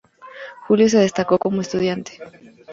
[0.63, 2.17] Julio se destacó como estudiante.